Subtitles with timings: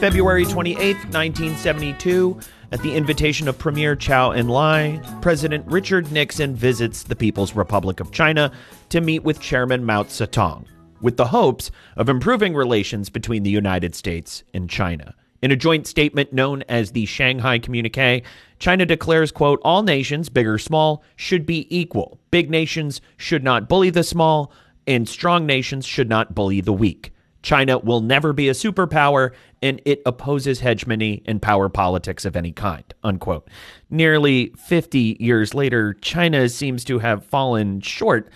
[0.00, 2.40] February 28, 1972,
[2.70, 8.12] at the invitation of Premier Zhou Enlai, President Richard Nixon visits the People's Republic of
[8.12, 8.52] China
[8.90, 10.64] to meet with Chairman Mao Zedong,
[11.00, 15.14] with the hopes of improving relations between the United States and China.
[15.42, 18.22] In a joint statement known as the Shanghai Communique,
[18.58, 22.18] China declares, quote, all nations, big or small, should be equal.
[22.30, 24.52] Big nations should not bully the small,
[24.88, 27.12] and strong nations should not bully the weak.
[27.42, 29.30] China will never be a superpower,
[29.62, 32.82] and it opposes hegemony and power politics of any kind.
[33.04, 33.48] Unquote.
[33.90, 38.30] Nearly 50 years later, China seems to have fallen short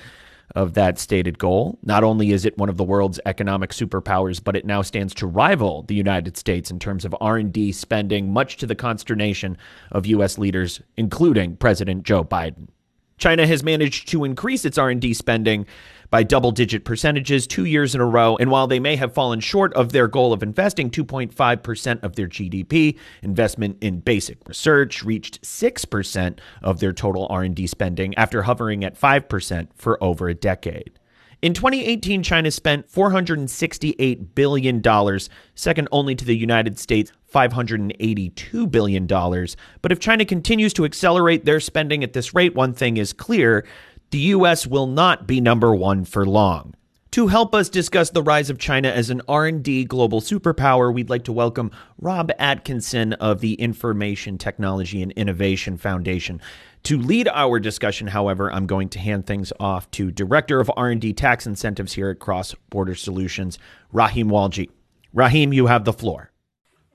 [0.55, 1.79] of that stated goal.
[1.83, 5.27] Not only is it one of the world's economic superpowers, but it now stands to
[5.27, 9.57] rival the United States in terms of R&D spending, much to the consternation
[9.91, 12.69] of US leaders including President Joe Biden.
[13.17, 15.67] China has managed to increase its R&D spending
[16.13, 19.41] by double digit percentages two years in a row and while they may have fallen
[19.41, 25.41] short of their goal of investing 2.5% of their GDP investment in basic research reached
[25.41, 31.01] 6% of their total R&D spending after hovering at 5% for over a decade
[31.43, 35.19] in 2018, China spent $468 billion,
[35.57, 39.07] second only to the United States' $582 billion.
[39.09, 43.67] But if China continues to accelerate their spending at this rate, one thing is clear
[44.13, 44.67] the U.S.
[44.67, 46.75] will not be number one for long.
[47.13, 51.25] To help us discuss the rise of China as an R&D global superpower, we'd like
[51.25, 56.43] to welcome Rob Atkinson of the Information Technology and Innovation Foundation.
[56.85, 61.15] To lead our discussion, however, I'm going to hand things off to Director of R&D
[61.15, 63.59] Tax Incentives here at Cross Border Solutions,
[63.93, 64.69] Rahim Walji.
[65.15, 66.31] Rahim, you have the floor.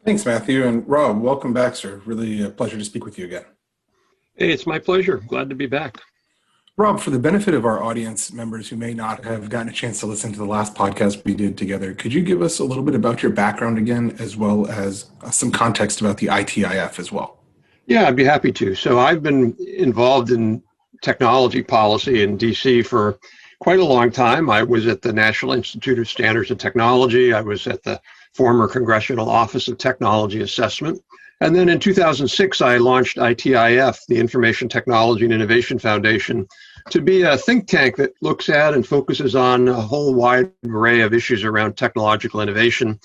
[0.05, 0.67] Thanks, Matthew.
[0.67, 1.99] And Rob, welcome back, sir.
[2.05, 3.45] Really a pleasure to speak with you again.
[4.35, 5.17] Hey, it's my pleasure.
[5.17, 5.99] Glad to be back.
[6.79, 9.99] Rob, for the benefit of our audience members who may not have gotten a chance
[9.99, 12.83] to listen to the last podcast we did together, could you give us a little
[12.83, 17.11] bit about your background again, as well as uh, some context about the ITIF as
[17.11, 17.39] well?
[17.87, 18.75] Yeah, I'd be happy to.
[18.75, 20.61] So I've been involved in
[21.01, 23.17] technology policy in DC for
[23.59, 24.47] quite a long time.
[24.47, 27.33] I was at the National Institute of Standards and Technology.
[27.33, 27.99] I was at the
[28.35, 31.01] former Congressional Office of Technology Assessment.
[31.39, 36.47] And then in 2006, I launched ITIF, the Information Technology and Innovation Foundation,
[36.89, 41.01] to be a think tank that looks at and focuses on a whole wide array
[41.01, 42.99] of issues around technological innovation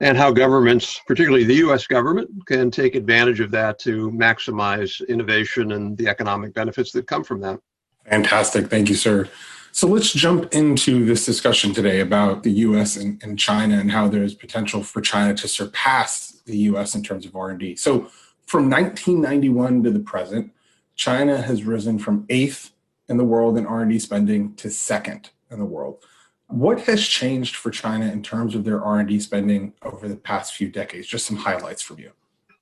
[0.00, 5.72] and how governments, particularly the US government, can take advantage of that to maximize innovation
[5.72, 7.58] and the economic benefits that come from that.
[8.06, 8.68] Fantastic.
[8.68, 9.28] Thank you, sir.
[9.72, 14.08] So let's jump into this discussion today about the US and, and China and how
[14.08, 17.76] there's potential for China to surpass the US in terms of R&D.
[17.76, 18.10] So
[18.46, 20.52] from 1991 to the present,
[20.96, 22.72] China has risen from eighth
[23.08, 26.02] in the world in R&D spending to second in the world.
[26.48, 30.68] What has changed for China in terms of their R&D spending over the past few
[30.68, 31.06] decades?
[31.06, 32.10] Just some highlights from you.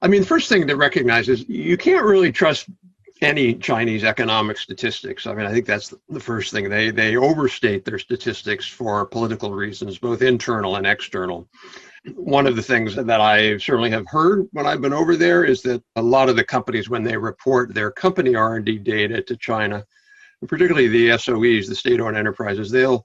[0.03, 2.69] I mean, the first thing to recognize is you can't really trust
[3.23, 5.27] any Chinese economic statistics.
[5.27, 6.69] I mean, I think that's the first thing.
[6.69, 11.49] They they overstate their statistics for political reasons, both internal and external.
[12.15, 15.63] One of the things that I certainly have heard when I've been over there is
[15.63, 19.85] that a lot of the companies, when they report their company R&D data to China,
[20.47, 23.05] particularly the SOEs, the state-owned enterprises, they'll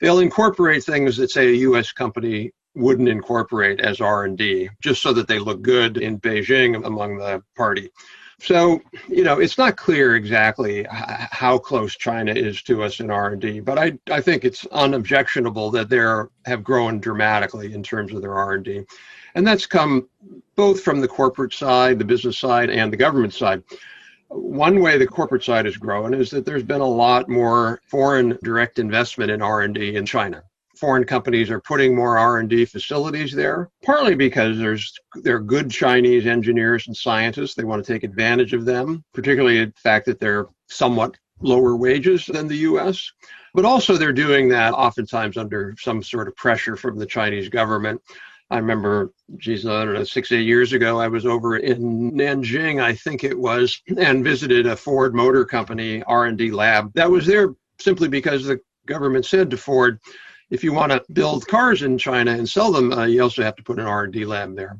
[0.00, 1.92] they'll incorporate things that say a U.S.
[1.92, 7.42] company wouldn't incorporate as R&D, just so that they look good in Beijing among the
[7.56, 7.90] party.
[8.40, 13.60] So, you know, it's not clear exactly how close China is to us in R&D,
[13.60, 15.98] but I, I think it's unobjectionable that they
[16.48, 18.84] have grown dramatically in terms of their R&D.
[19.34, 20.08] And that's come
[20.54, 23.62] both from the corporate side, the business side, and the government side.
[24.28, 28.38] One way the corporate side has grown is that there's been a lot more foreign
[28.44, 30.44] direct investment in R&D in China.
[30.78, 36.86] Foreign companies are putting more R&D facilities there, partly because there's they're good Chinese engineers
[36.86, 37.54] and scientists.
[37.54, 42.26] They want to take advantage of them, particularly the fact that they're somewhat lower wages
[42.26, 43.10] than the US.
[43.54, 48.00] But also they're doing that oftentimes under some sort of pressure from the Chinese government
[48.50, 52.82] I remember, geez, I don't know, six, eight years ago, I was over in Nanjing,
[52.82, 57.54] I think it was, and visited a Ford Motor Company R&D lab that was there
[57.78, 60.00] simply because the government said to Ford,
[60.50, 63.56] if you want to build cars in China and sell them, uh, you also have
[63.56, 64.78] to put an R&D lab there.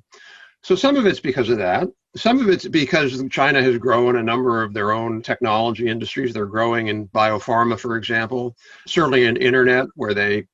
[0.62, 1.88] So some of it's because of that.
[2.16, 6.32] Some of it's because China has grown a number of their own technology industries.
[6.32, 8.56] They're growing in biopharma, for example,
[8.86, 10.46] certainly in internet, where they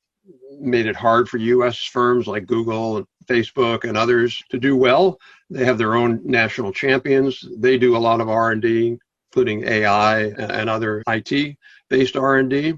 [0.61, 1.79] made it hard for U.S.
[1.79, 5.19] firms like Google and Facebook and others to do well.
[5.51, 7.45] They have their own national champions.
[7.57, 8.99] They do a lot of R&D,
[9.31, 12.75] including AI and other IT-based R&D.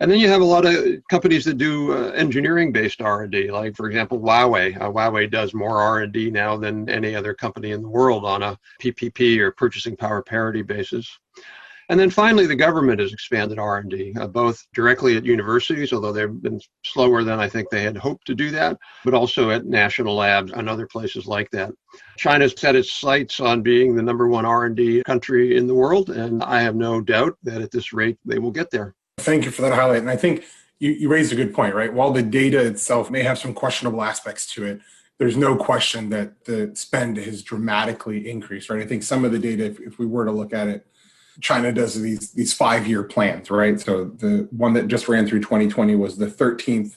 [0.00, 0.76] And then you have a lot of
[1.08, 4.76] companies that do uh, engineering-based R&D, like for example Huawei.
[4.80, 8.58] Uh, Huawei does more R&D now than any other company in the world on a
[8.80, 11.18] PPP or purchasing power parity basis.
[11.90, 16.42] And then finally, the government has expanded R&D, uh, both directly at universities, although they've
[16.42, 20.14] been slower than I think they had hoped to do that, but also at national
[20.14, 21.72] labs and other places like that.
[22.16, 26.42] China's set its sights on being the number one R&D country in the world, and
[26.42, 28.94] I have no doubt that at this rate they will get there.
[29.18, 29.98] Thank you for that highlight.
[29.98, 30.44] And I think
[30.78, 31.92] you, you raised a good point, right?
[31.92, 34.80] While the data itself may have some questionable aspects to it,
[35.18, 38.82] there's no question that the spend has dramatically increased, right?
[38.82, 40.86] I think some of the data, if, if we were to look at it,
[41.40, 43.80] China does these these five year plans, right?
[43.80, 46.96] So the one that just ran through 2020 was the 13th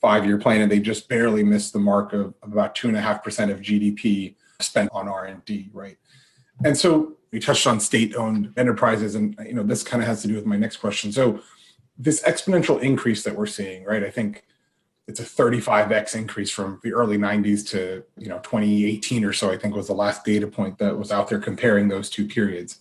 [0.00, 2.96] five year plan, and they just barely missed the mark of, of about two and
[2.96, 5.96] a half percent of GDP spent on R and D, right?
[6.64, 10.22] And so we touched on state owned enterprises, and you know this kind of has
[10.22, 11.12] to do with my next question.
[11.12, 11.40] So
[11.98, 14.02] this exponential increase that we're seeing, right?
[14.02, 14.44] I think
[15.06, 19.50] it's a 35x increase from the early 90s to you know 2018 or so.
[19.50, 22.80] I think was the last data point that was out there comparing those two periods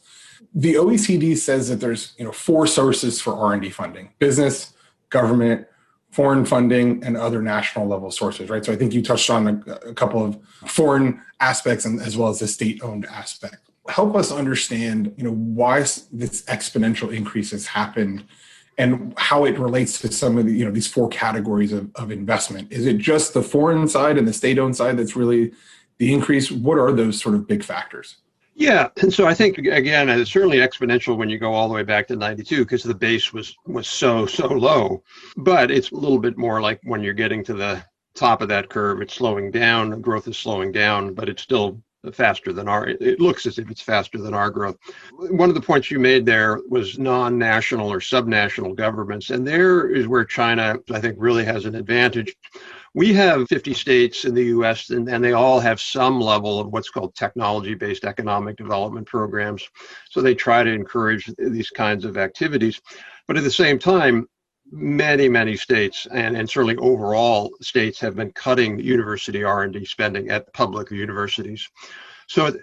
[0.53, 4.73] the OECD says that there's you know four sources for R&D funding: business,
[5.09, 5.67] government,
[6.11, 8.49] foreign funding, and other national level sources.
[8.49, 8.63] Right.
[8.63, 12.29] So I think you touched on a, a couple of foreign aspects and as well
[12.29, 13.68] as the state-owned aspect.
[13.89, 18.23] Help us understand, you know, why this exponential increase has happened
[18.77, 22.11] and how it relates to some of the, you know, these four categories of, of
[22.11, 22.71] investment.
[22.71, 25.51] Is it just the foreign side and the state-owned side that's really
[25.97, 26.49] the increase?
[26.49, 28.17] What are those sort of big factors?
[28.59, 31.83] Yeah, and so I think again, it's certainly exponential when you go all the way
[31.83, 35.01] back to '92 because the base was was so so low.
[35.37, 37.81] But it's a little bit more like when you're getting to the
[38.15, 40.01] top of that curve, it's slowing down.
[40.01, 41.81] Growth is slowing down, but it's still
[42.13, 42.87] faster than our.
[42.87, 44.77] It looks as if it's faster than our growth.
[45.11, 50.07] One of the points you made there was non-national or subnational governments, and there is
[50.07, 52.35] where China, I think, really has an advantage
[52.93, 56.67] we have 50 states in the US, and, and they all have some level of
[56.67, 59.67] what's called technology based economic development programs.
[60.09, 62.81] So they try to encourage these kinds of activities.
[63.27, 64.27] But at the same time,
[64.71, 70.51] many many states and, and certainly overall states have been cutting university r&d spending at
[70.53, 71.67] public universities.
[72.27, 72.53] So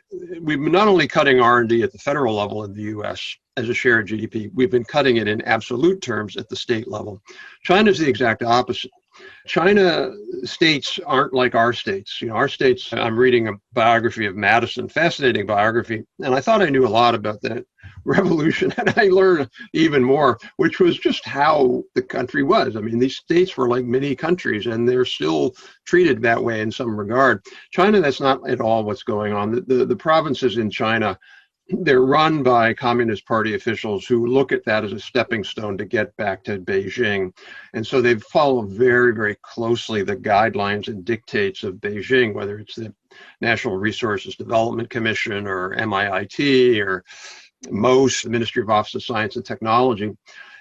[0.41, 3.75] we've been not only cutting r&d at the federal level in the us as a
[3.75, 7.21] share of gdp we've been cutting it in absolute terms at the state level.
[7.63, 8.91] China is the exact opposite
[9.47, 10.11] China
[10.45, 12.21] states aren't like our states.
[12.21, 16.63] You know, our states, I'm reading a biography of Madison, fascinating biography, and I thought
[16.63, 17.65] I knew a lot about that
[18.05, 22.77] revolution, and I learned even more, which was just how the country was.
[22.77, 25.55] I mean, these states were like many countries, and they're still
[25.87, 27.45] treated that way in some regard.
[27.71, 29.53] China, that's not at all what's going on.
[29.53, 31.19] The, the, the provinces in China
[31.69, 35.85] they're run by Communist Party officials who look at that as a stepping stone to
[35.85, 37.37] get back to Beijing.
[37.75, 42.77] And so they follow very, very closely the guidelines and dictates of Beijing, whether it's
[42.77, 42.95] the
[43.41, 47.05] National Resources Development Commission or MIIT or
[47.69, 50.17] MOST, the Ministry of Office of Science and Technology.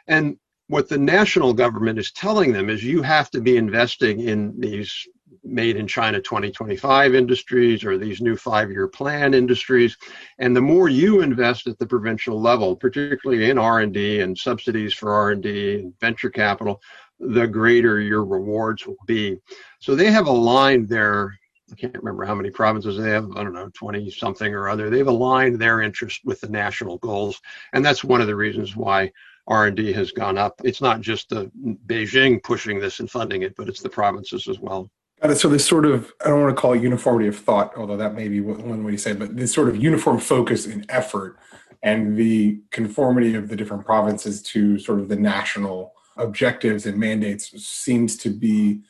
[0.08, 0.38] And
[0.68, 5.08] what the national government is telling them is you have to be investing in these
[5.46, 9.96] made in China 2025 industries or these new five-year plan industries.
[10.40, 15.14] And the more you invest at the provincial level, particularly in R&D and subsidies for
[15.14, 16.82] R&D and venture capital,
[17.20, 19.38] the greater your rewards will be.
[19.80, 21.38] So they have aligned their
[21.72, 23.32] I can't remember how many provinces they have.
[23.36, 24.90] I don't know, 20 something or other.
[24.90, 27.42] They've aligned their interest with the national goals.
[27.74, 29.12] And that's one of the reasons why
[29.48, 30.62] R&D has gone up.
[30.64, 31.52] It's not just the
[31.88, 34.92] Beijing pushing this and funding it, but it's the provinces as well.
[35.22, 35.38] Got it.
[35.38, 38.16] So this sort of, I don't want to call it uniformity of thought, although that
[38.16, 41.38] may be one way to say, it, but this sort of uniform focus and effort
[41.84, 47.52] and the conformity of the different provinces to sort of the national objectives and mandates
[47.64, 48.82] seems to be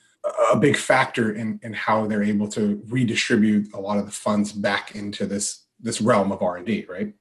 [0.51, 4.51] a big factor in, in how they're able to redistribute a lot of the funds
[4.51, 7.13] back into this this realm of R&D, right?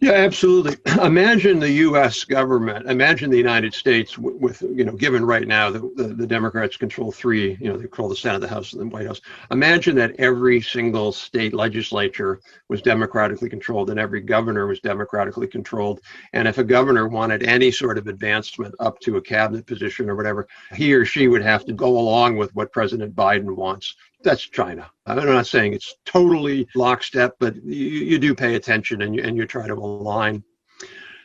[0.00, 0.76] Yeah, absolutely.
[1.02, 2.22] Imagine the U.S.
[2.22, 2.88] government.
[2.88, 7.10] Imagine the United States with, you know, given right now that the, the, Democrats control
[7.10, 9.20] three, you know, they control the Senate, the House, and the White House.
[9.50, 16.00] Imagine that every single state legislature was democratically controlled and every governor was democratically controlled.
[16.32, 20.14] And if a governor wanted any sort of advancement up to a cabinet position or
[20.14, 24.42] whatever, he or she would have to go along with what President Biden wants that's
[24.42, 24.90] China.
[25.06, 29.36] I'm not saying it's totally lockstep, but you, you do pay attention and you, and
[29.36, 30.42] you try to align.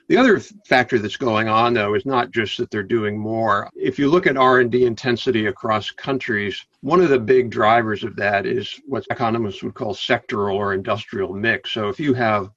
[0.10, 3.70] The other factor that's going on, though, is not just that they're doing more.
[3.74, 8.46] If you look at R&D intensity across countries, one of the big drivers of that
[8.46, 11.72] is what economists would call sectoral or industrial mix.
[11.72, 12.52] So if you have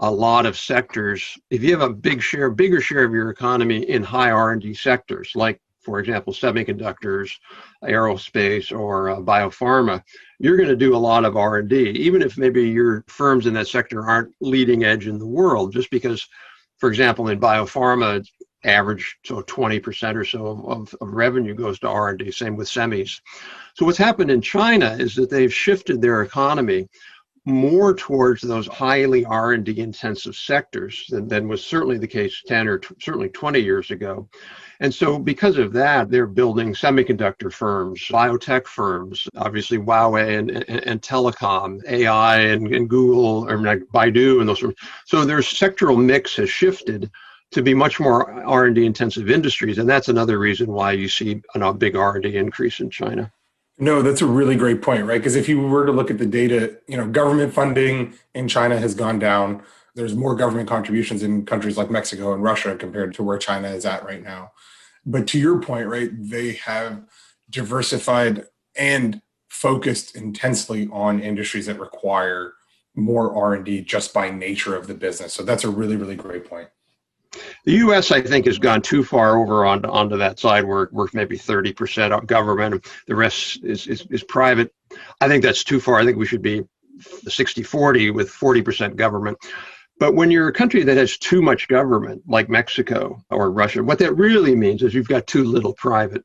[0.00, 1.38] a lot of sectors.
[1.50, 5.32] If you have a big share, bigger share of your economy in high R&D sectors,
[5.34, 7.30] like for example, semiconductors,
[7.82, 10.02] aerospace, or uh, biopharma,
[10.38, 13.68] you're going to do a lot of R&D, even if maybe your firms in that
[13.68, 16.26] sector aren't leading edge in the world, just because,
[16.78, 18.26] for example, in biopharma,
[18.64, 23.20] average so 20% or so of, of, of, revenue goes to r&d same with semis.
[23.74, 26.88] So what's happened in china is that they've shifted their economy
[27.46, 32.78] more towards those highly r&d intensive sectors than, than was certainly the case 10 or
[32.78, 34.26] t- certainly 20 years ago
[34.80, 40.86] and so because of that they're building semiconductor firms biotech firms obviously huawei and, and,
[40.86, 46.02] and telecom ai and, and google or like baidu and those sorts so their sectoral
[46.02, 47.10] mix has shifted
[47.54, 51.72] to be much more R&D intensive industries, and that's another reason why you see a
[51.72, 53.32] big R&D increase in China.
[53.76, 55.18] No, that's a really great point, right?
[55.18, 58.78] Because if you were to look at the data, you know, government funding in China
[58.78, 59.62] has gone down.
[59.96, 63.84] There's more government contributions in countries like Mexico and Russia compared to where China is
[63.84, 64.52] at right now.
[65.04, 67.02] But to your point, right, they have
[67.50, 72.54] diversified and focused intensely on industries that require
[72.94, 75.32] more R&D just by nature of the business.
[75.32, 76.68] So that's a really really great point.
[77.64, 78.10] The U.S.
[78.10, 82.26] I think has gone too far over on, onto that side where we're maybe 30%
[82.26, 84.72] government, the rest is, is, is private.
[85.20, 85.98] I think that's too far.
[85.98, 86.62] I think we should be
[87.00, 89.38] 60-40 with 40% government.
[89.98, 93.98] But when you're a country that has too much government, like Mexico or Russia, what
[94.00, 96.24] that really means is you've got too little private.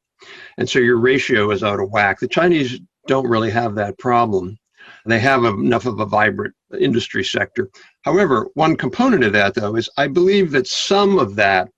[0.58, 2.20] And so your ratio is out of whack.
[2.20, 4.58] The Chinese don't really have that problem.
[5.06, 7.70] They have enough of a vibrant industry sector.
[8.04, 11.70] However, one component of that, though, is I believe that some of that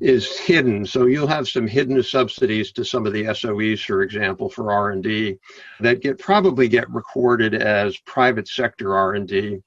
[0.00, 0.86] is hidden.
[0.86, 5.38] So you'll have some hidden subsidies to some of the SOEs, for example, for R&D
[5.80, 9.60] that get probably get recorded as private sector R&D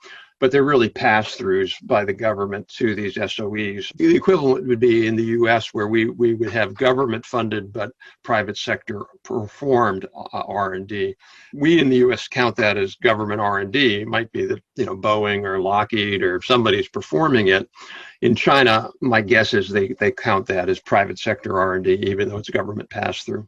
[0.43, 3.89] but they're really pass throughs by the government to these SOEs.
[3.95, 7.93] The equivalent would be in the US where we, we would have government funded but
[8.23, 11.15] private sector performed uh, R&D.
[11.53, 14.01] We in the US count that as government R&D.
[14.01, 17.69] It might be that, you know, Boeing or Lockheed or somebody's performing it.
[18.21, 22.39] In China, my guess is they, they count that as private sector R&D even though
[22.39, 23.47] it's government pass through.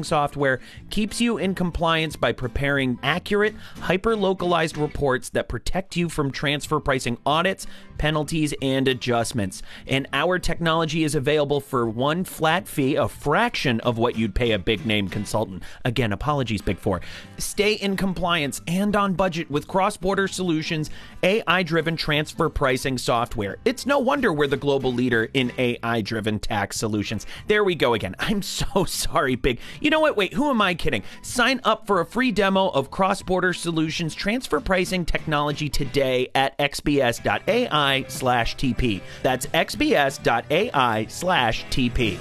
[0.03, 6.31] software keeps you in compliance by preparing accurate, hyper localized reports that protect you from
[6.31, 7.67] transfer pricing audits,
[8.01, 9.61] penalties, and adjustments.
[9.85, 14.53] And our technology is available for one flat fee, a fraction of what you'd pay
[14.53, 15.61] a big name consultant.
[15.85, 17.01] Again, apologies, Big Four.
[17.37, 20.89] Stay in compliance and on budget with Cross Border Solutions
[21.21, 23.57] AI driven transfer pricing software.
[23.65, 27.27] It's no wonder we're the global leader in AI driven tax solutions.
[27.45, 28.15] There we go again.
[28.19, 29.59] I'm so sorry, Big.
[29.79, 30.17] You know what?
[30.17, 31.03] Wait, who am I kidding?
[31.21, 36.57] Sign up for a free demo of Cross Border Solutions transfer pricing technology today at
[36.57, 39.01] xbs.ai slash TP.
[39.23, 42.17] That's xbs.ai slash TP.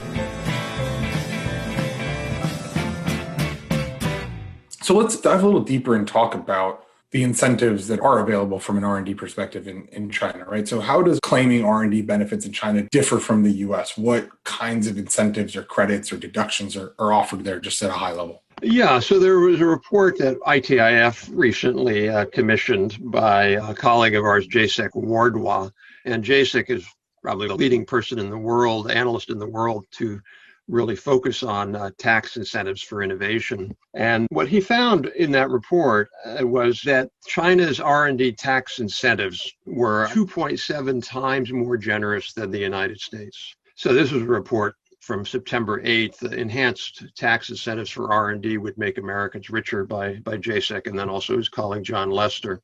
[4.83, 8.77] So let's dive a little deeper and talk about the incentives that are available from
[8.77, 10.67] an R&D perspective in, in China, right?
[10.67, 13.97] So how does claiming R&D benefits in China differ from the US?
[13.97, 17.95] What kinds of incentives or credits or deductions are, are offered there just at a
[17.95, 18.43] high level?
[18.63, 24.25] Yeah, so there was a report that ITIF recently uh, commissioned by a colleague of
[24.25, 25.71] ours, Jacek Warda.
[26.05, 26.87] And Jacek is
[27.23, 30.21] probably the leading person in the world, analyst in the world, to
[30.69, 33.75] really focus on uh, tax incentives for innovation.
[33.95, 40.07] And what he found in that report uh, was that China's R&D tax incentives were
[40.13, 43.55] 2.7 times more generous than the United States.
[43.75, 46.33] So this was a report from September 8th.
[46.33, 51.37] Enhanced tax incentives for R&D would make Americans richer by by Jacek and then also
[51.37, 52.63] his colleague John Lester.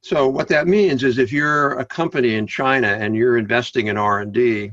[0.00, 3.96] So what that means is if you're a company in China and you're investing in
[3.96, 4.70] R&D,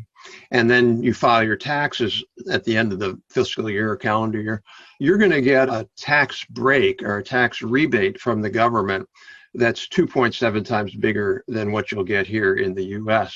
[0.52, 4.42] and then you file your taxes at the end of the fiscal year or calendar
[4.42, 4.64] year,
[5.00, 9.08] you're going to get a tax break or a tax rebate from the government
[9.54, 13.34] that's 2.7 times bigger than what you'll get here in the US.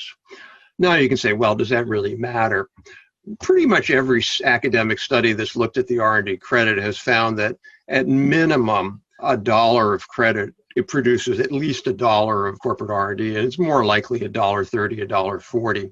[0.78, 2.68] Now you can say, well, does that really matter?
[3.40, 7.56] Pretty much every academic study that's looked at the R&D credit has found that
[7.88, 13.36] at minimum a dollar of credit it produces at least a dollar of corporate R&D,
[13.36, 15.90] and it's more likely a dollar thirty, a dollar forty.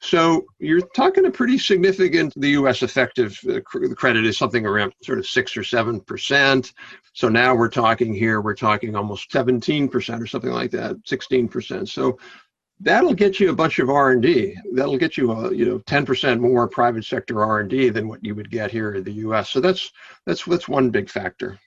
[0.00, 2.32] So you're talking a pretty significant.
[2.36, 2.82] The U.S.
[2.82, 6.72] effective uh, credit is something around sort of six or seven percent.
[7.14, 11.48] So now we're talking here, we're talking almost 17 percent or something like that, 16
[11.48, 11.88] percent.
[11.88, 12.18] So
[12.80, 16.68] that'll get you a bunch of r&d that'll get you a you know 10% more
[16.68, 19.92] private sector r&d than what you would get here in the us so that's
[20.26, 21.58] that's that's one big factor.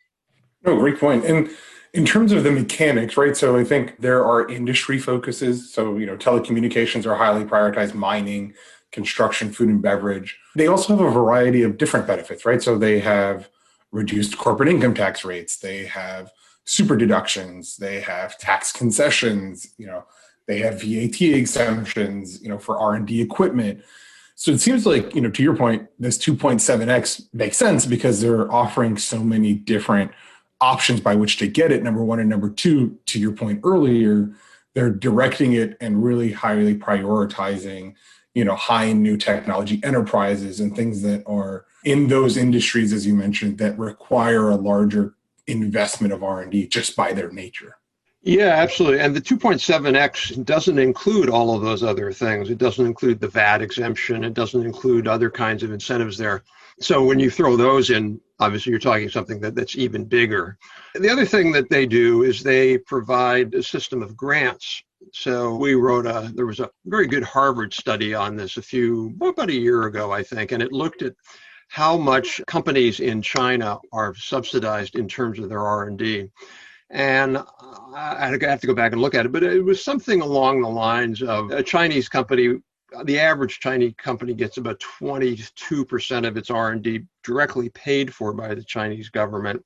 [0.66, 1.26] Oh great point.
[1.26, 1.50] And
[1.94, 5.74] in terms of the mechanics right so i think there are industry focuses.
[5.74, 8.54] So you know telecommunications are highly prioritized mining
[8.92, 10.38] construction food and beverage.
[10.56, 12.62] They also have a variety of different benefits right?
[12.62, 13.50] So they have
[13.92, 15.58] reduced corporate income tax rates.
[15.58, 16.32] They have
[16.64, 17.76] super deductions.
[17.76, 20.06] They have tax concessions you know
[20.52, 23.82] they have VAT exemptions, you know, for R&D equipment.
[24.36, 28.52] So it seems like, you know, to your point, this 2.7x makes sense because they're
[28.52, 30.12] offering so many different
[30.60, 31.84] options by which to get it.
[31.84, 34.30] Number one and number two, to your point earlier,
[34.74, 37.94] they're directing it and really highly prioritizing,
[38.34, 43.14] you know, high new technology enterprises and things that are in those industries, as you
[43.14, 45.16] mentioned, that require a larger
[45.48, 47.78] investment of R&D just by their nature.
[48.24, 49.00] Yeah, absolutely.
[49.00, 52.52] And the 2.7x doesn't include all of those other things.
[52.52, 54.24] It doesn't include the VAT exemption.
[54.24, 56.44] It doesn't include other kinds of incentives there.
[56.80, 60.58] So when you throw those in, obviously you're talking something that, that's even bigger.
[60.94, 64.84] The other thing that they do is they provide a system of grants.
[65.14, 69.16] So we wrote a, there was a very good Harvard study on this a few,
[69.20, 71.16] about a year ago, I think, and it looked at
[71.70, 76.30] how much companies in China are subsidized in terms of their R&D
[76.92, 77.38] and
[77.96, 80.70] I have to go back and look at it, but it was something along the
[80.70, 82.58] lines of a Chinese company.
[83.06, 88.64] The average Chinese company gets about 22% of its R&D directly paid for by the
[88.64, 89.64] Chinese government,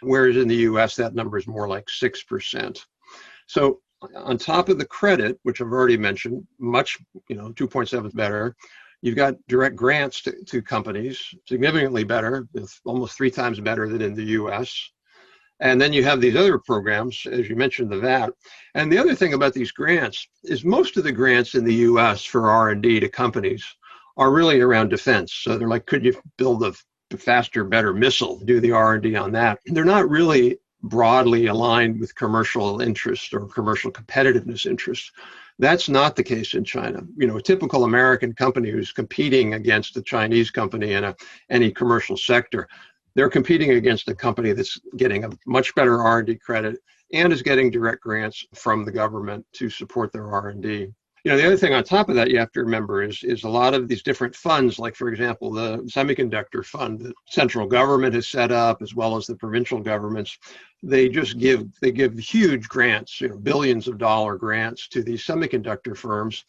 [0.00, 0.94] whereas in the U.S.
[0.96, 2.84] that number is more like 6%.
[3.48, 3.80] So
[4.14, 8.54] on top of the credit, which I've already mentioned, much you know 2.7 is better.
[9.02, 12.48] You've got direct grants to, to companies, significantly better,
[12.84, 14.90] almost three times better than in the U.S.
[15.60, 18.30] And then you have these other programs, as you mentioned, the VAT.
[18.74, 22.24] And the other thing about these grants is most of the grants in the U.S.
[22.24, 23.64] for R&D to companies
[24.16, 25.32] are really around defense.
[25.34, 26.72] So they're like, could you build a
[27.16, 28.40] faster, better missile?
[28.44, 29.58] Do the R&D on that.
[29.66, 35.10] They're not really broadly aligned with commercial interest or commercial competitiveness interests.
[35.58, 37.00] That's not the case in China.
[37.16, 41.16] You know, a typical American company who's competing against a Chinese company in a,
[41.50, 42.68] any commercial sector
[43.18, 46.78] they're competing against a company that's getting a much better R&D credit
[47.12, 50.92] and is getting direct grants from the government to support their R&D.
[51.24, 53.42] You know, the other thing on top of that you have to remember is is
[53.42, 58.14] a lot of these different funds, like for example, the semiconductor fund that central government
[58.14, 60.38] has set up, as well as the provincial governments.
[60.84, 65.26] They just give they give huge grants, you know, billions of dollar grants to these
[65.26, 66.44] semiconductor firms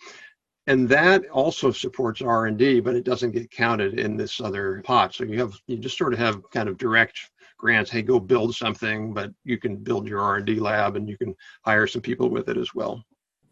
[0.69, 5.13] and that also supports r&d but it doesn't get counted in this other pot.
[5.13, 8.55] So you have you just sort of have kind of direct grants hey go build
[8.55, 12.47] something but you can build your r&d lab and you can hire some people with
[12.47, 13.03] it as well.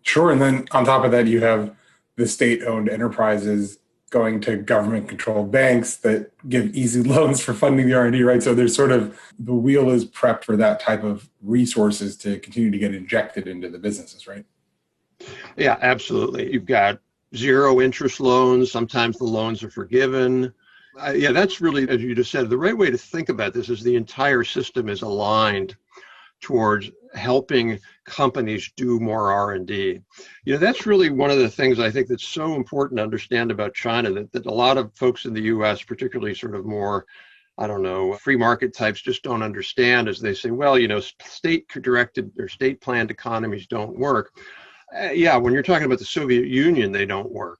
[0.04, 0.32] Sure.
[0.32, 1.76] And then on top of that you have
[2.16, 7.88] the state owned enterprises going to government controlled banks that give easy loans for funding
[7.88, 8.44] the r&d right?
[8.44, 12.70] So there's sort of the wheel is prepped for that type of resources to continue
[12.70, 14.46] to get injected into the businesses right?
[15.58, 16.54] Yeah absolutely.
[16.54, 17.02] You've got
[17.36, 18.72] zero interest loans.
[18.72, 20.54] Sometimes the loans are forgiven.
[21.00, 23.70] Uh, yeah, that's really, as you just said, the right way to think about this
[23.70, 25.76] is the entire system is aligned
[26.42, 30.00] towards helping companies do more r&d
[30.46, 33.50] you know that's really one of the things i think that's so important to understand
[33.50, 37.06] about china that, that a lot of folks in the us particularly sort of more
[37.58, 41.00] i don't know free market types just don't understand as they say well you know
[41.00, 44.32] state directed or state planned economies don't work
[44.96, 47.60] uh, yeah, when you're talking about the Soviet Union, they don't work.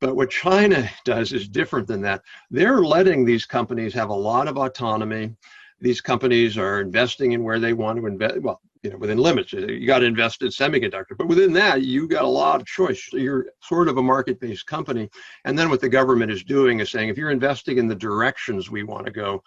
[0.00, 2.22] But what China does is different than that.
[2.50, 5.34] They're letting these companies have a lot of autonomy.
[5.80, 8.40] These companies are investing in where they want to invest.
[8.40, 9.52] Well, you know, within limits.
[9.54, 13.08] You got to invest in semiconductor, but within that, you got a lot of choice.
[13.12, 15.08] You're sort of a market-based company.
[15.46, 18.70] And then what the government is doing is saying, if you're investing in the directions
[18.70, 19.42] we want to go,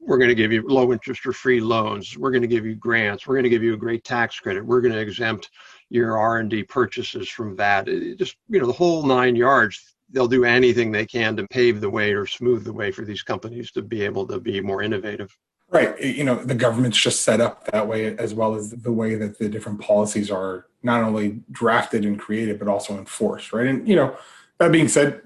[0.00, 2.16] we're going to give you low interest or free loans.
[2.16, 3.26] We're going to give you grants.
[3.26, 4.64] We're going to give you a great tax credit.
[4.64, 5.50] We're going to exempt
[5.92, 7.86] your R&D purchases from that.
[7.86, 11.80] It just, you know, the whole nine yards, they'll do anything they can to pave
[11.80, 14.82] the way or smooth the way for these companies to be able to be more
[14.82, 15.36] innovative.
[15.68, 15.98] Right.
[16.00, 19.38] You know, the government's just set up that way as well as the way that
[19.38, 23.52] the different policies are not only drafted and created, but also enforced.
[23.52, 23.66] Right.
[23.66, 24.16] And, you know,
[24.58, 25.20] that being said,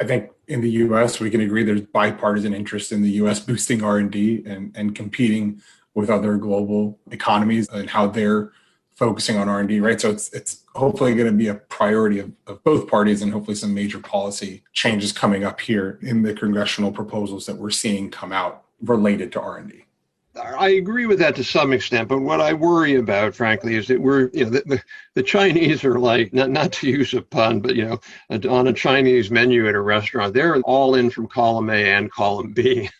[0.00, 1.20] I think in the U.S.
[1.20, 3.38] we can agree there's bipartisan interest in the U.S.
[3.38, 5.62] boosting R&D and, and competing
[5.94, 8.52] with other global economies and how they're
[8.98, 10.00] focusing on R&D, right?
[10.00, 13.54] So it's it's hopefully going to be a priority of, of both parties and hopefully
[13.54, 18.32] some major policy changes coming up here in the congressional proposals that we're seeing come
[18.32, 19.84] out related to R&D.
[20.36, 24.00] I agree with that to some extent, but what I worry about, frankly, is that
[24.00, 24.80] we're, you know, the,
[25.14, 28.00] the, Chinese are like, not, not to use a pun, but, you know,
[28.48, 32.52] on a Chinese menu at a restaurant, they're all in from column A and column
[32.52, 32.88] B.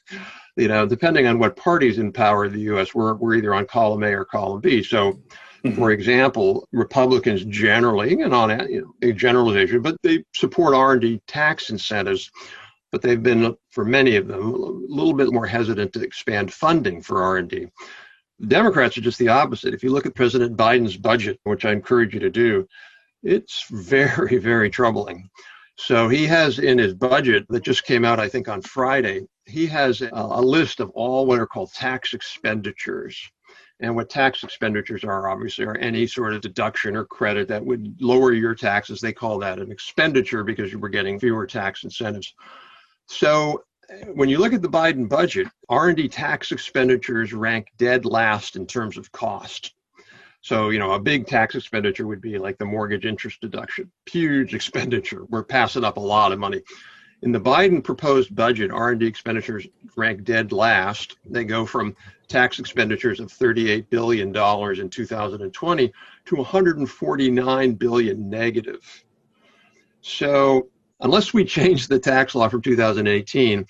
[0.57, 3.65] You know, depending on what party's in power in the U.S., we're, we're either on
[3.65, 4.83] column A or column B.
[4.83, 5.21] So,
[5.65, 5.77] mm-hmm.
[5.77, 11.71] for example, Republicans generally, and on you know, a generalization, but they support R&D tax
[11.71, 12.31] incentives
[12.91, 17.03] but they've been for many of them a little bit more hesitant to expand funding
[17.03, 17.67] for r&d
[18.47, 19.75] democrats are just the opposite.
[19.75, 22.67] If you look at president biden's budget which i encourage you to do
[23.23, 25.29] it's very very troubling.
[25.81, 29.67] So he has in his budget that just came out i think on friday he
[29.67, 33.31] has a, a list of all what are called tax expenditures
[33.81, 38.01] and what tax expenditures are obviously are any sort of deduction or credit that would
[38.01, 42.35] lower your taxes they call that an expenditure because you were getting fewer tax incentives
[43.09, 48.55] so eh, when you look at the Biden budget, R&D tax expenditures rank dead last
[48.55, 49.75] in terms of cost.
[50.41, 53.91] So, you know, a big tax expenditure would be like the mortgage interest deduction.
[54.11, 55.25] Huge expenditure.
[55.29, 56.63] We're passing up a lot of money.
[57.23, 61.17] In the Biden proposed budget, R&D expenditures rank dead last.
[61.25, 61.97] They go from
[62.29, 65.93] tax expenditures of 38 billion dollars in 2020
[66.27, 69.05] to 149 billion negative.
[70.01, 70.69] So,
[71.01, 73.67] unless we change the tax law from 2018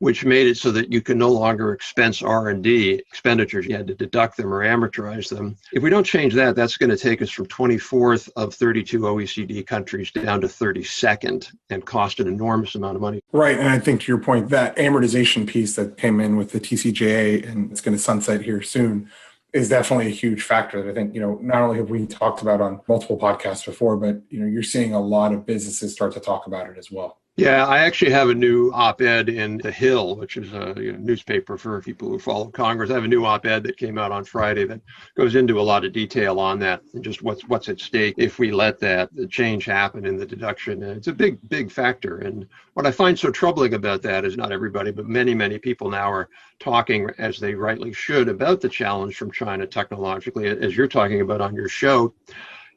[0.00, 3.66] which made it so that you can no longer expense r&d expenditures.
[3.66, 5.56] You had to deduct them or amortize them.
[5.72, 9.66] If we don't change that that's going to take us from 24th of 32 oecd
[9.66, 13.20] countries down to 32nd and cost an enormous amount of money.
[13.32, 16.60] Right and i think to your point that amortization piece that came in with the
[16.60, 19.10] tcja and it's going to sunset here soon
[19.52, 22.40] is definitely a huge factor that I think, you know, not only have we talked
[22.40, 26.12] about on multiple podcasts before, but, you know, you're seeing a lot of businesses start
[26.12, 27.18] to talk about it as well.
[27.40, 30.92] Yeah, I actually have a new op ed in The Hill, which is a you
[30.92, 32.90] know, newspaper for people who follow Congress.
[32.90, 34.82] I have a new op ed that came out on Friday that
[35.16, 38.38] goes into a lot of detail on that and just what's what's at stake if
[38.38, 40.82] we let that change happen in the deduction.
[40.82, 42.18] And it's a big, big factor.
[42.18, 45.88] And what I find so troubling about that is not everybody, but many, many people
[45.88, 50.86] now are talking, as they rightly should, about the challenge from China technologically, as you're
[50.86, 52.12] talking about on your show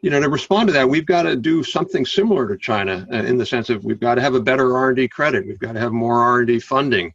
[0.04, 3.24] you know, to respond to that, we've got to do something similar to China uh,
[3.24, 5.80] in the sense of we've got to have a better R&D credit, we've got to
[5.80, 7.14] have more R&D funding,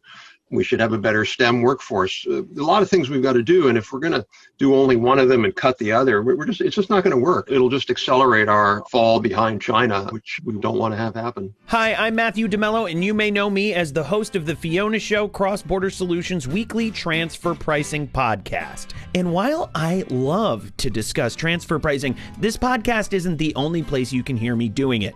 [0.51, 2.25] we should have a better STEM workforce.
[2.27, 4.25] Uh, a lot of things we've got to do, and if we're going to
[4.57, 7.15] do only one of them and cut the other, we're just it's just not going
[7.15, 7.49] to work.
[7.51, 11.53] It'll just accelerate our fall behind China, which we don't want to have happen.
[11.67, 14.99] Hi, I'm Matthew DeMello, and you may know me as the host of the Fiona
[14.99, 18.87] Show Cross Border Solutions weekly transfer pricing podcast.
[19.15, 24.23] And while I love to discuss transfer pricing, this podcast isn't the only place you
[24.23, 25.15] can hear me doing it.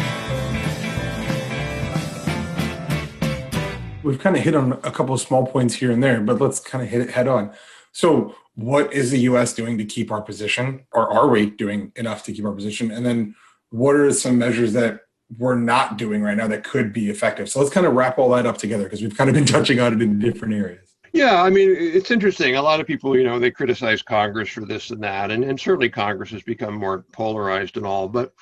[4.03, 6.59] We've kind of hit on a couple of small points here and there, but let's
[6.59, 7.51] kind of hit it head on.
[7.91, 12.23] So, what is the US doing to keep our position, or are we doing enough
[12.23, 12.91] to keep our position?
[12.91, 13.35] And then,
[13.69, 15.01] what are some measures that
[15.37, 17.49] we're not doing right now that could be effective.
[17.49, 19.79] So let's kind of wrap all that up together because we've kind of been touching
[19.79, 20.95] on it in different areas.
[21.13, 22.55] Yeah, I mean, it's interesting.
[22.55, 25.59] A lot of people, you know, they criticize Congress for this and that, and, and
[25.59, 28.07] certainly Congress has become more polarized and all.
[28.07, 28.33] But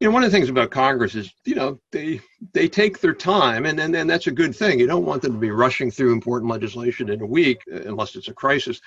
[0.00, 2.20] you know, one of the things about Congress is, you know, they
[2.52, 4.80] they take their time, and, and and that's a good thing.
[4.80, 8.16] You don't want them to be rushing through important legislation in a week uh, unless
[8.16, 8.80] it's a crisis.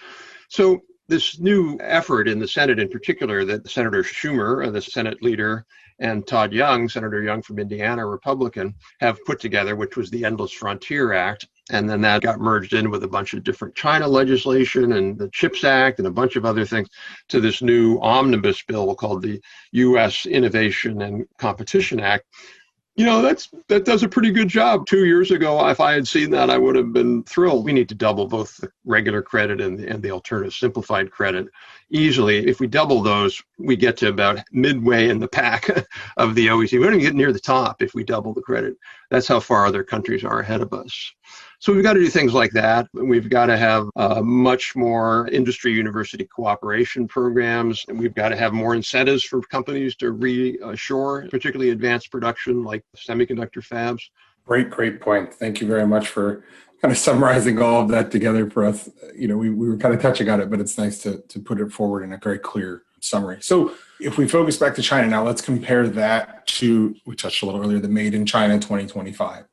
[0.49, 5.21] So this new effort in the Senate, in particular, that Senator Schumer, uh, the Senate
[5.21, 5.65] leader,
[5.99, 10.51] and Todd Young, Senator Young from Indiana, Republican, have put together, which was the Endless
[10.51, 11.47] Frontier Act.
[11.71, 15.29] And then that got merged in with a bunch of different China legislation and the
[15.29, 16.89] CHIPS Act and a bunch of other things
[17.29, 20.25] to this new omnibus bill called the U.S.
[20.25, 22.25] Innovation and Competition Act,
[22.95, 24.85] You know, that's that does a pretty good job.
[24.85, 27.65] Two years ago, if I had seen that, I would have been thrilled.
[27.65, 31.47] We need to double both the regular credit and the, and the alternative simplified credit
[31.89, 32.45] easily.
[32.47, 35.69] If we double those, we get to about midway in the pack
[36.17, 36.73] of the OECD.
[36.79, 38.75] We don't even get near the top if we double the credit.
[39.09, 41.13] That's how far other countries are ahead of us.
[41.63, 42.89] So we've got to do things like that.
[42.91, 47.85] We've got to have uh, much more industry university cooperation programs.
[47.87, 52.83] And we've got to have more incentives for companies to reshore, particularly advanced production like
[52.97, 54.01] semiconductor fabs.
[54.45, 55.33] Great, great point.
[55.33, 56.43] Thank you very much for
[56.81, 58.89] kind of summarizing all of that together for us.
[59.15, 61.39] You know, we, we were kind of touching on it, but it's nice to, to
[61.39, 63.37] put it forward in a very clear summary.
[63.39, 67.45] So if we focus back to China now, let's compare that to, we touched a
[67.45, 69.45] little earlier, the Made in China 2025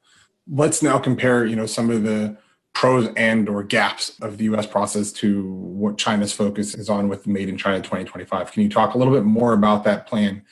[0.51, 2.37] let's now compare you know some of the
[2.73, 7.27] pros and or gaps of the us process to what china's focus is on with
[7.27, 10.43] made in china 2025 can you talk a little bit more about that plan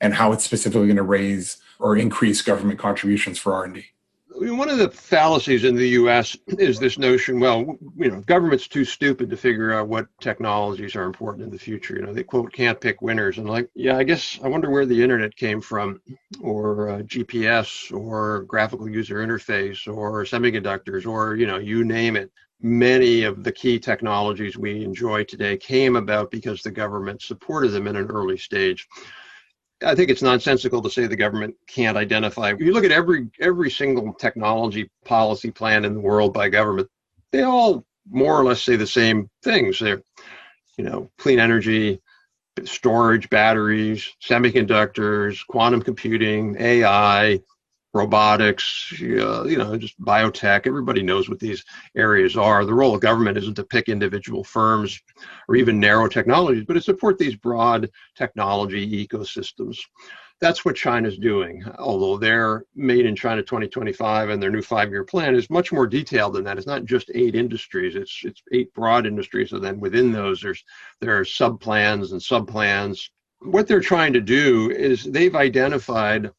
[0.00, 3.84] and how it's specifically going to raise or increase government contributions for r&d
[4.36, 6.36] one of the fallacies in the U.S.
[6.46, 7.40] is this notion.
[7.40, 11.58] Well, you know, government's too stupid to figure out what technologies are important in the
[11.58, 11.94] future.
[11.96, 14.86] You know, they quote can't pick winners, and like, yeah, I guess I wonder where
[14.86, 16.00] the internet came from,
[16.40, 22.30] or uh, GPS, or graphical user interface, or semiconductors, or you know, you name it.
[22.64, 27.88] Many of the key technologies we enjoy today came about because the government supported them
[27.88, 28.88] in an early stage.
[29.84, 32.50] I think it's nonsensical to say the government can't identify.
[32.50, 36.88] If you look at every every single technology policy plan in the world by government,
[37.30, 39.78] they all more or less say the same things.
[39.78, 40.02] They're,
[40.76, 42.00] you know, clean energy,
[42.64, 47.40] storage, batteries, semiconductors, quantum computing, AI,
[47.94, 50.66] robotics, uh, you know, just biotech.
[50.66, 52.64] Everybody knows what these areas are.
[52.64, 55.00] The role of government isn't to pick individual firms
[55.48, 59.78] or even narrow technologies, but to support these broad technology ecosystems.
[60.40, 65.36] That's what China's doing, although their Made in China 2025 and their new five-year plan
[65.36, 66.58] is much more detailed than that.
[66.58, 70.64] It's not just eight industries; it's it's eight broad industries, and then within those, there's
[71.00, 73.08] there are sub plans and sub plans.
[73.38, 76.32] What they're trying to do is they've identified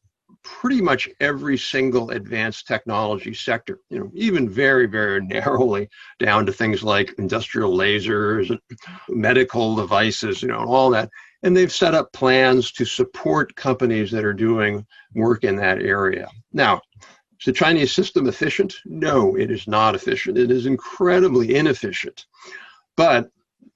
[0.44, 5.88] pretty much every single advanced technology sector, you know, even very, very narrowly
[6.20, 8.56] down to things like industrial lasers,
[9.08, 11.10] medical devices, you know, and all that.
[11.42, 16.28] And they've set up plans to support companies that are doing work in that area.
[16.52, 16.80] Now,
[17.40, 18.74] is the Chinese system efficient?
[18.86, 20.38] No, it is not efficient.
[20.38, 22.26] It is incredibly inefficient.
[22.96, 23.30] But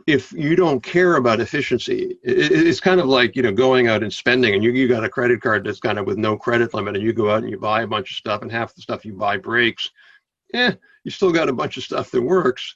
[0.08, 4.10] if you don't care about efficiency, it's kind of like you know going out and
[4.10, 6.96] spending, and you you got a credit card that's kind of with no credit limit,
[6.96, 9.04] and you go out and you buy a bunch of stuff, and half the stuff
[9.04, 9.90] you buy breaks.
[10.54, 10.72] Yeah,
[11.04, 12.74] you still got a bunch of stuff that works.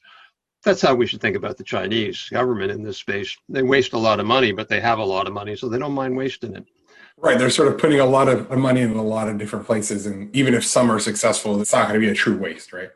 [0.62, 3.34] That's how we should think about the Chinese government in this space.
[3.48, 5.78] They waste a lot of money, but they have a lot of money, so they
[5.78, 6.66] don't mind wasting it.
[7.16, 7.38] Right.
[7.38, 10.04] They're sort of putting a lot of uh, money in a lot of different places.
[10.06, 12.90] And even if some are successful, it's not going to be a true waste, right?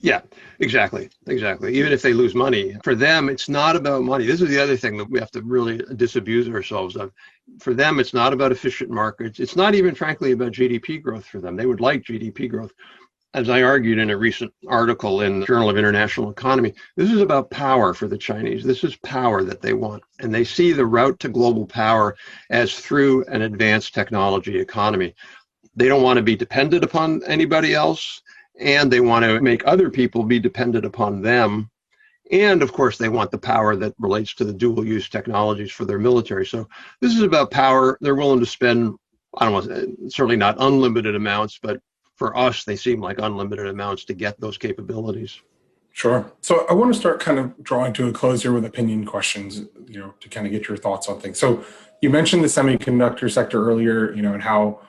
[0.00, 0.20] Yeah,
[0.60, 1.10] exactly.
[1.26, 1.74] Exactly.
[1.74, 4.26] Even if they lose money, for them, it's not about money.
[4.26, 7.12] This is the other thing that we have to really disabuse ourselves of.
[7.58, 9.40] For them, it's not about efficient markets.
[9.40, 11.56] It's not even, frankly, about GDP growth for them.
[11.56, 12.72] They would like GDP growth.
[13.34, 17.20] As I argued in a recent article in the Journal of International Economy, this is
[17.20, 18.64] about power for the Chinese.
[18.64, 20.02] This is power that they want.
[20.20, 22.16] And they see the route to global power
[22.50, 25.14] as through an advanced technology economy.
[25.74, 28.22] They don't want to be dependent upon anybody else
[28.58, 31.70] and they want to make other people be dependent upon them.
[32.30, 35.84] And of course, they want the power that relates to the dual use technologies for
[35.84, 36.44] their military.
[36.44, 36.68] So
[37.00, 37.96] this is about power.
[38.00, 38.96] They're willing to spend,
[39.38, 41.80] I don't know, certainly not unlimited amounts, but
[42.16, 45.40] for us, they seem like unlimited amounts to get those capabilities.
[45.92, 46.30] Sure.
[46.42, 49.62] So I want to start kind of drawing to a close here with opinion questions,
[49.86, 51.38] you know, to kind of get your thoughts on things.
[51.38, 51.64] So
[52.02, 54.80] you mentioned the semiconductor sector earlier, you know, and how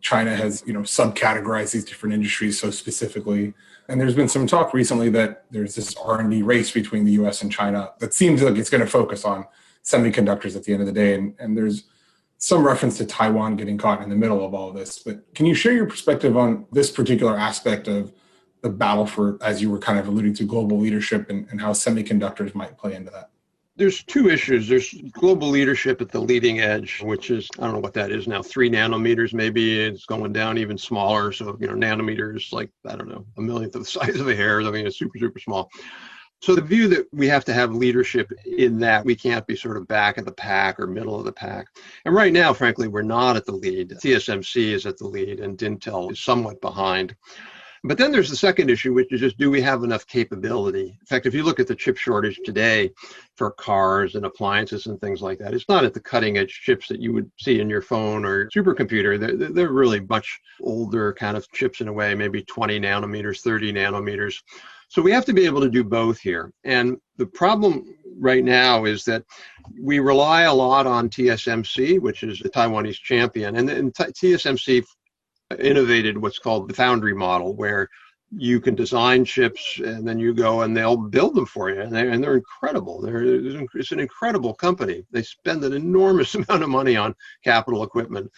[0.00, 3.54] China has, you know, subcategorized these different industries so specifically.
[3.88, 7.50] And there's been some talk recently that there's this R&D race between the US and
[7.52, 9.46] China that seems like it's going to focus on
[9.84, 11.14] semiconductors at the end of the day.
[11.14, 11.84] And, and there's
[12.38, 14.98] some reference to Taiwan getting caught in the middle of all of this.
[14.98, 18.12] But can you share your perspective on this particular aspect of
[18.62, 21.72] the battle for, as you were kind of alluding to, global leadership and, and how
[21.72, 23.30] semiconductors might play into that?
[23.80, 24.68] There's two issues.
[24.68, 28.28] There's global leadership at the leading edge, which is I don't know what that is
[28.28, 29.80] now, three nanometers maybe.
[29.80, 31.32] It's going down even smaller.
[31.32, 34.36] So you know, nanometers like I don't know, a millionth of the size of a
[34.36, 34.60] hair.
[34.60, 35.70] I mean, it's super super small.
[36.42, 39.78] So the view that we have to have leadership in that we can't be sort
[39.78, 41.66] of back of the pack or middle of the pack.
[42.04, 43.90] And right now, frankly, we're not at the lead.
[43.90, 47.16] TSMC is at the lead, and Intel is somewhat behind.
[47.82, 50.98] But then there's the second issue, which is just do we have enough capability?
[51.00, 52.90] In fact, if you look at the chip shortage today
[53.36, 56.88] for cars and appliances and things like that, it's not at the cutting edge chips
[56.88, 59.18] that you would see in your phone or supercomputer.
[59.18, 63.72] They're, they're really much older kind of chips in a way, maybe 20 nanometers, 30
[63.72, 64.36] nanometers.
[64.88, 66.52] So we have to be able to do both here.
[66.64, 69.24] And the problem right now is that
[69.80, 73.56] we rely a lot on TSMC, which is the Taiwanese champion.
[73.56, 74.84] And, and TSMC
[75.58, 77.88] innovated what's called the foundry model, where
[78.36, 81.80] you can design chips and then you go and they'll build them for you.
[81.80, 83.00] And they're, and they're incredible.
[83.00, 83.24] They're,
[83.74, 85.04] it's an incredible company.
[85.10, 88.30] They spend an enormous amount of money on capital equipment.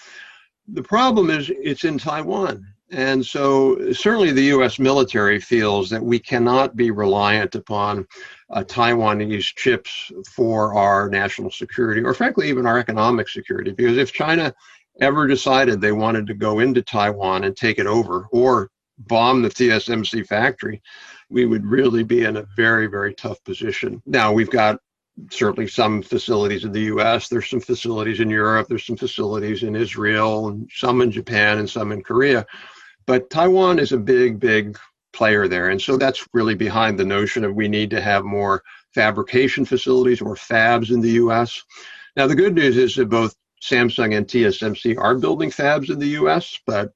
[0.68, 2.64] The problem is it's in Taiwan.
[2.92, 4.78] And so, certainly, the U.S.
[4.78, 8.06] military feels that we cannot be reliant upon
[8.50, 13.72] uh, Taiwanese chips for our national security, or frankly, even our economic security.
[13.72, 14.54] Because if China
[15.00, 19.48] ever decided they wanted to go into Taiwan and take it over, or bomb the
[19.48, 20.82] TSMC factory,
[21.30, 24.02] we would really be in a very, very tough position.
[24.06, 24.78] Now, we've got
[25.30, 29.76] certainly some facilities in the US, there's some facilities in Europe, there's some facilities in
[29.76, 32.46] Israel, and some in Japan, and some in Korea.
[33.06, 34.78] But Taiwan is a big, big
[35.12, 35.70] player there.
[35.70, 38.62] And so that's really behind the notion of we need to have more
[38.94, 41.62] fabrication facilities or fabs in the US.
[42.16, 46.08] Now, the good news is that both Samsung and TSMC are building fabs in the
[46.08, 46.92] US, but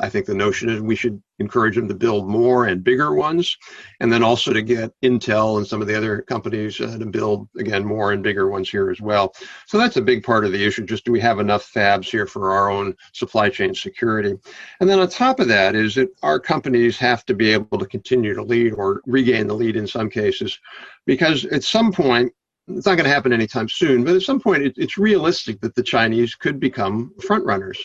[0.00, 3.56] I think the notion is we should encourage them to build more and bigger ones,
[4.00, 7.48] and then also to get Intel and some of the other companies uh, to build
[7.56, 9.34] again more and bigger ones here as well.
[9.66, 10.84] So that's a big part of the issue.
[10.84, 14.34] Just do we have enough fabs here for our own supply chain security?
[14.80, 17.86] And then on top of that is that our companies have to be able to
[17.86, 20.58] continue to lead or regain the lead in some cases,
[21.06, 22.32] because at some point
[22.68, 25.74] it's not going to happen anytime soon, but at some point it, it's realistic that
[25.74, 27.82] the Chinese could become front runners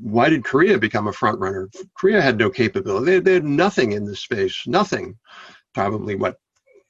[0.00, 1.68] why did Korea become a front runner?
[1.94, 3.12] Korea had no capability.
[3.12, 5.16] They, they had nothing in this space, nothing.
[5.72, 6.36] Probably what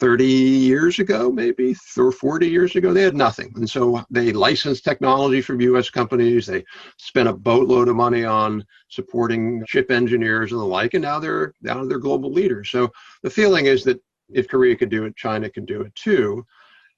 [0.00, 3.52] 30 years ago, maybe or 40 years ago, they had nothing.
[3.56, 6.46] And so they licensed technology from US companies.
[6.46, 6.64] They
[6.98, 11.54] spent a boatload of money on supporting ship engineers and the like, and now they're
[11.62, 12.70] now they're global leaders.
[12.70, 12.90] So
[13.22, 16.44] the feeling is that if Korea could do it, China can do it too.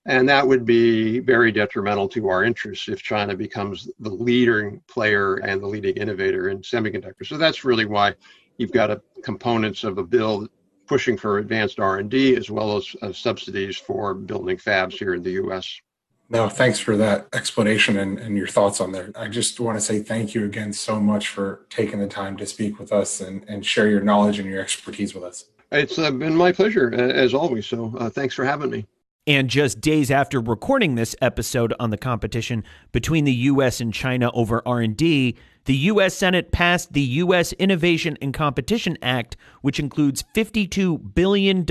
[0.07, 5.37] And that would be very detrimental to our interests if China becomes the leading player
[5.37, 7.27] and the leading innovator in semiconductors.
[7.27, 8.15] So that's really why
[8.57, 10.47] you've got a, components of a bill
[10.87, 15.33] pushing for advanced R&D as well as uh, subsidies for building fabs here in the
[15.33, 15.81] U.S.
[16.29, 19.11] No, thanks for that explanation and, and your thoughts on there.
[19.17, 22.47] I just want to say thank you again so much for taking the time to
[22.47, 25.47] speak with us and, and share your knowledge and your expertise with us.
[25.73, 27.67] It's uh, been my pleasure, as always.
[27.67, 28.87] So uh, thanks for having me.
[29.29, 32.63] And just days after recording this episode on the competition
[32.93, 35.35] between the US and China over R&D,
[35.65, 41.67] the US Senate passed the US Innovation and Competition Act, which includes $52 billion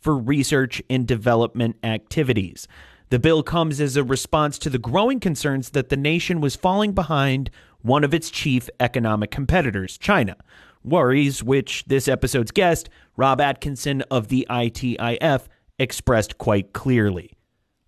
[0.00, 2.66] for research and development activities.
[3.10, 6.92] The bill comes as a response to the growing concerns that the nation was falling
[6.92, 7.50] behind
[7.82, 10.36] one of its chief economic competitors, China.
[10.82, 15.46] Worries which this episode's guest, Rob Atkinson of the ITIF,
[15.78, 17.36] expressed quite clearly.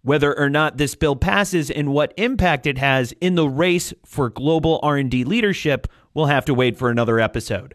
[0.02, 4.30] Whether or not this bill passes and what impact it has in the race for
[4.30, 7.74] global R&D leadership, we'll have to wait for another episode.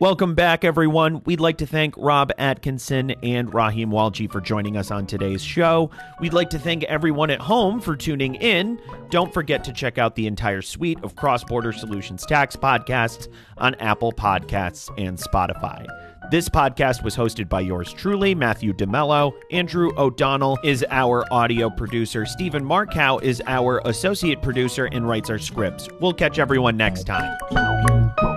[0.00, 1.22] Welcome back, everyone.
[1.24, 5.90] We'd like to thank Rob Atkinson and Rahim Walji for joining us on today's show.
[6.20, 8.80] We'd like to thank everyone at home for tuning in.
[9.10, 13.26] Don't forget to check out the entire suite of CrossBorder Solutions tax podcasts
[13.56, 15.84] on Apple Podcasts and Spotify.
[16.30, 19.32] This podcast was hosted by yours truly, Matthew DeMello.
[19.50, 22.24] Andrew O'Donnell is our audio producer.
[22.24, 25.88] Stephen Markow is our associate producer and writes our scripts.
[26.00, 28.27] We'll catch everyone next time.